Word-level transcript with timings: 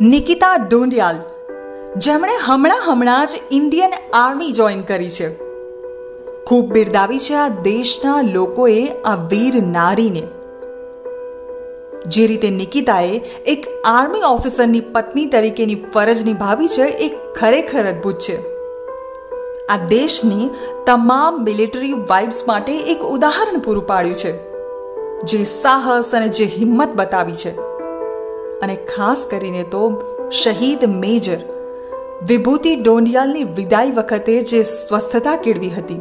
નિકિતા 0.00 0.56
ડોંડિયાલ 0.56 1.14
જેમણે 1.96 2.32
હમણાં 2.44 2.92
હમણાં 2.92 3.26
જ 3.26 3.30
ઇન્ડિયન 3.50 3.92
આર્મી 4.12 4.52
જોઈન 4.52 4.80
કરી 4.80 5.10
છે. 5.10 5.28
ખૂબ 6.44 6.72
બિરદાવી 6.72 7.18
છે 7.18 7.34
આ 7.34 7.48
દેશના 7.48 8.22
લોકોએ 8.22 8.86
આ 8.86 9.14
વીર 9.14 9.62
નારીને. 9.62 10.22
જે 12.06 12.26
રીતે 12.26 12.50
નિકિતાએ 12.50 13.20
એક 13.46 13.66
આર્મી 13.84 14.22
ઓફિસરની 14.22 14.80
પત્ની 14.80 15.26
તરીકેની 15.26 15.74
ફરજ 15.74 16.24
નિભાવી 16.24 16.68
છે 16.68 16.82
એ 16.82 17.08
ખરેખર 17.32 17.86
અદ્ભુત 17.86 18.18
છે. 18.18 18.36
આ 19.66 19.76
દેશની 19.88 20.50
તમામ 20.86 21.44
મિલિટરી 21.44 21.92
વાઇબ્સ 21.92 22.42
માટે 22.48 22.78
એક 22.78 23.00
ઉદાહરણ 23.00 23.58
પૂરું 23.58 23.86
પાડ્યું 23.86 24.14
છે, 24.14 24.32
જે 25.22 25.44
સાહસ 25.44 26.14
અને 26.14 26.28
જે 26.28 26.44
હિંમત 26.44 26.88
બતાવી 26.96 27.34
છે. 27.34 27.75
અને 28.62 28.76
ખાસ 28.76 29.26
કરીને 29.30 29.62
તો 29.62 29.82
શહીદ 30.32 30.84
મેજર 30.88 31.38
વિભૂતિ 32.28 32.76
ડોંડિયાલની 32.76 33.44
વિદાય 33.44 33.90
વખતે 33.90 34.40
જે 34.40 34.62
સ્વસ્થતા 34.62 35.36
કેળવી 35.36 35.70
હતી, 35.70 36.00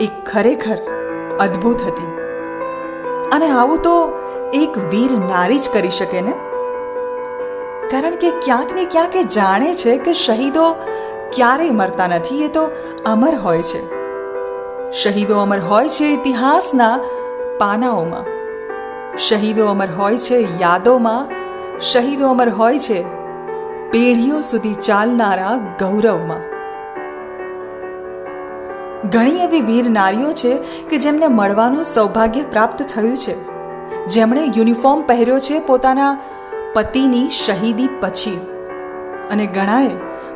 એ 0.00 0.08
ખરેખર 0.32 0.78
અદ્ભુત 1.40 1.82
હતી. 1.82 2.10
અને 3.32 3.48
આવું 3.50 3.82
તો 3.82 3.94
એક 4.54 4.78
વીર 4.90 5.12
નારી 5.12 5.58
જ 5.58 5.70
કરી 5.72 5.90
શકે 5.90 6.20
ને? 6.20 6.34
કારણ 7.90 8.16
કે 8.16 8.30
ક્યાંક 8.30 8.72
ને 8.72 8.84
ક્યાંક 8.84 9.16
એ 9.16 9.22
જાણે 9.22 9.74
છે 9.74 9.96
કે 9.98 10.12
શહીદો 10.12 10.66
ક્યારેય 11.32 11.70
મરતા 11.70 12.06
નથી, 12.06 12.44
એ 12.44 12.48
તો 12.48 12.68
અમર 13.06 13.34
હોય 13.34 13.62
છે. 13.62 13.82
શહીદો 14.92 15.38
અમર 15.38 15.60
હોય 15.60 15.88
છે 15.88 16.04
ઇતિહાસના 16.04 16.92
પાનાઓમાં. 17.58 18.31
શહીદો 19.18 19.66
અમર 19.66 19.88
હોય 19.90 20.16
છે 20.16 20.58
યાદોમાં, 20.60 21.28
શહીદો 21.80 22.28
અમર 22.28 22.48
હોય 22.48 22.78
છે 22.78 23.02
પેઢીઓ 23.90 24.40
સુધી 24.40 24.74
ચાલનારા 24.74 25.56
ગૌરવમાં. 25.80 26.52
ઘણી 29.08 29.30
એવી 29.30 29.60
વીર 29.60 29.90
નારીઓ 29.90 30.32
છે 30.32 30.58
કે 30.90 30.96
જેમને 30.96 31.28
મળવાનું 31.28 31.84
સૌભાગ્ય 31.84 32.42
પ્રાપ્ત 32.42 32.82
થયું 32.82 33.16
છે. 33.16 33.34
જેમણે 34.06 34.44
યુનિફોર્મ 34.56 35.02
પહેર્યો 35.02 35.38
છે 35.38 35.60
પોતાના 35.60 36.18
પતિની 36.74 37.30
શહીદી 37.30 37.88
પછી. 38.00 38.40
અને 39.30 39.46
ઘણાએ 39.46 39.90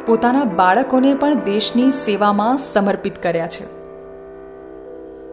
પોતાના 0.06 0.44
બાળકોને 0.44 1.14
પણ 1.14 1.34
દેશની 1.34 1.90
સેવામાં 1.90 2.58
સમર્પિત 2.58 3.22
કર્યા 3.22 3.46
છે. 3.46 3.75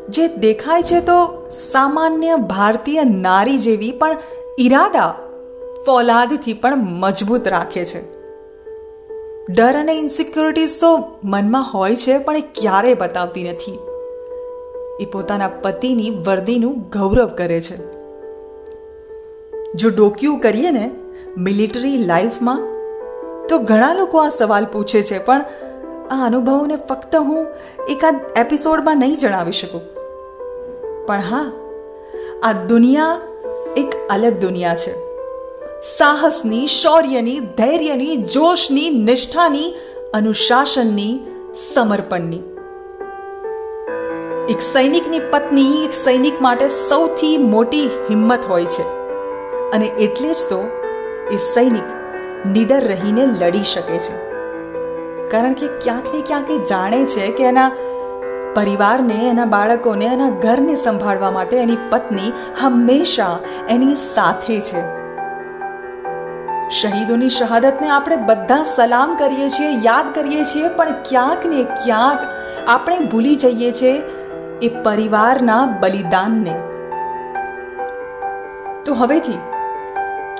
જે 0.09 0.27
દેખાય 0.27 0.81
છે 0.81 0.99
તો 0.99 1.49
સામાન્ય 1.51 2.35
ભારતીય 2.35 3.03
નારી 3.03 3.57
જેવી, 3.57 3.91
પણ 3.91 4.17
ઈરાદા 4.59 5.15
ફોલાદથી 5.85 6.53
પણ 6.53 6.75
મજબૂત 6.75 7.47
રાખે 7.47 7.85
છે. 7.85 8.13
ડર 9.53 9.77
અને 9.77 9.93
ઇન્સિક્યોરિટીઝ 9.93 10.79
તો 10.79 11.03
મનમાં 11.23 11.71
હોય 11.73 11.95
છે, 11.95 12.17
પણ 12.17 12.37
એ 12.37 12.41
ક્યારેય 12.41 12.93
બતાવતી 12.93 13.43
નથી. 13.43 13.79
એ 14.99 15.05
પોતાના 15.05 15.47
પતિની 15.47 16.09
વર્દીનું 16.09 16.79
ગૌરવ 16.79 17.27
કરે 17.27 17.61
છે. 17.61 17.77
જો 19.73 19.89
ડોક્યું 19.89 20.39
કરીએ 20.39 20.71
ને, 20.71 20.91
મિલિટરી 21.37 21.97
લાઈફમાં, 21.97 22.59
તો 23.49 23.57
ઘણા 23.57 23.93
લોકો 23.93 24.17
આ 24.17 24.29
સવાલ 24.29 24.65
પૂછે 24.65 25.01
છે, 25.01 25.25
પણ 25.25 25.45
આ 26.13 26.25
અનુભવોને 26.25 26.75
ફક્ત 26.75 27.15
હું 27.15 27.47
એકાદ 27.89 28.19
એપિસોડમાં 28.37 28.97
નહીં 28.97 29.17
જણાવી 29.17 29.51
શકું. 29.51 29.81
પણ 31.05 31.19
હા, 31.19 31.51
આ 32.43 32.51
દુનિયા 32.51 33.19
એક 33.77 33.87
અલગ 34.09 34.33
દુનિયા 34.33 34.75
છે. 34.75 34.91
સાહસની, 35.97 36.67
શૌર્યની, 36.67 37.39
ધૈર્યની, 37.39 38.17
જોશની, 38.17 38.89
નિષ્ઠાની, 38.89 39.73
અનુશાસનની, 40.13 41.19
સમર્પણની. 41.73 42.39
એક 44.49 44.61
સૈનિકની 44.73 45.19
પત્ની 45.19 45.83
એક 45.83 45.93
સૈનિક 45.93 46.41
માટે 46.41 46.67
સૌથી 46.67 47.37
મોટી 47.37 47.85
હિંમત 47.87 48.45
હોય 48.45 48.65
છે. 48.65 48.83
અને 49.71 49.85
એટલે 49.85 50.33
જ 50.33 50.37
તો 50.49 50.69
એ 51.31 51.35
સૈનિક 51.35 51.83
નિડર 52.47 52.83
રહીને 52.87 53.25
લડી 53.25 53.63
શકે 53.63 53.97
છે. 53.97 54.32
કારણ 55.33 55.53
કે 55.53 55.67
ક્યાંક 55.67 56.15
ને 56.15 56.21
ક્યાંક 56.21 56.51
એ 56.51 56.57
જાણે 56.57 57.05
છે 57.05 57.27
કે 57.31 57.43
એના 57.43 57.69
પરિવારને, 58.55 59.13
એના 59.13 59.45
બાળકોને, 59.45 60.05
એના 60.05 60.29
ઘરને 60.29 60.75
સંભાળવા 60.75 61.31
માટે 61.31 61.57
એની 61.57 61.77
પત્ની 61.89 62.33
હંમેશા 62.61 63.39
એની 63.69 63.95
સાથે 63.95 64.61
છે. 64.61 64.81
શહીદોની 66.69 67.29
શહાદતને 67.29 67.89
આપણે 67.89 68.15
બધા 68.15 68.63
સલામ 68.75 69.15
કરીએ 69.15 69.49
છીએ, 69.49 69.69
યાદ 69.69 70.15
કરીએ 70.15 70.43
છીએ, 70.43 70.67
પણ 70.67 70.91
ક્યાંક 70.91 71.45
ને 71.45 71.63
ક્યાંક 71.63 72.19
આપણે 72.67 72.99
ભૂલી 72.99 73.35
જઈએ 73.35 73.71
છીએ 73.71 74.01
એ 74.61 74.67
પરિવારના 74.83 75.65
બલિદાનને. 75.79 76.55
તો 78.85 78.93
હવેથી 78.93 79.37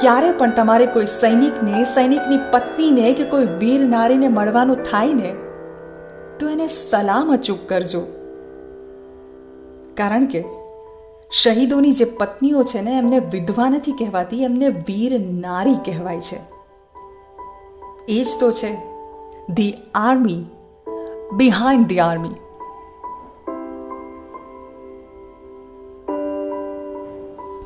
ક્યારે 0.01 0.31
પણ 0.31 0.51
તમારે 0.51 0.85
કોઈ 0.85 1.05
સૈનિકને, 1.05 1.83
સૈનિકની 1.83 2.37
પત્નીને 2.51 3.13
કે 3.13 3.23
કોઈ 3.23 3.45
વીર 3.45 3.81
નારીને 3.81 4.27
મળવાનું 4.27 4.75
થાય 4.75 5.13
ને, 5.13 5.35
તો 6.39 6.49
એને 6.49 6.67
સલામ 6.67 7.33
અચૂક 7.33 7.57
કરજો. 7.67 8.01
કારણ 9.97 10.25
કે 10.25 10.43
શહીદોની 11.31 11.91
જે 11.91 12.05
પત્નીઓ 12.05 12.63
છે 12.63 12.81
ને, 12.81 12.97
એમને 12.97 13.19
વિધવા 13.19 13.69
નથી 13.69 13.91
કહેવાતી, 13.91 14.43
એમને 14.43 14.67
વીર 14.67 15.19
નારી 15.19 15.75
કહેવાય 15.85 16.19
છે. 16.19 16.39
એ 18.09 18.23
જ 18.23 18.27
તો 18.39 18.51
છે, 18.51 18.77
the 19.53 19.75
army, 19.95 20.45
behind 21.33 21.87
the 21.87 21.99
army. 21.99 22.29